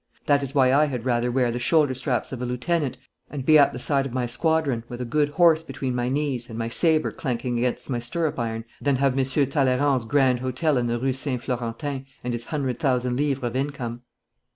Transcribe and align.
That 0.25 0.41
is 0.41 0.55
why 0.55 0.73
I 0.73 0.85
had 0.85 1.05
rather 1.05 1.29
wear 1.29 1.51
the 1.51 1.59
shoulder 1.59 1.93
straps 1.93 2.31
of 2.31 2.41
a 2.41 2.45
lieutenant, 2.47 2.97
and 3.29 3.45
be 3.45 3.59
at 3.59 3.71
the 3.71 3.77
side 3.77 4.07
of 4.07 4.11
my 4.13 4.25
squadron, 4.25 4.83
with 4.89 4.99
a 4.99 5.05
good 5.05 5.29
horse 5.29 5.61
between 5.61 5.93
my 5.93 6.09
knees 6.09 6.49
and 6.49 6.57
my 6.57 6.69
sabre 6.69 7.11
clanking 7.11 7.59
against 7.59 7.87
my 7.87 7.99
stirrup 7.99 8.39
iron, 8.39 8.65
than 8.81 8.95
have 8.95 9.15
Monsieur 9.15 9.45
Talleyrand's 9.45 10.05
grand 10.05 10.39
hotel 10.39 10.79
in 10.79 10.87
the 10.87 10.97
Rue 10.97 11.13
Saint 11.13 11.43
Florentin, 11.43 12.07
and 12.23 12.33
his 12.33 12.45
hundred 12.45 12.79
thousand 12.79 13.15
livres 13.15 13.43
of 13.43 13.55
income.' 13.55 14.01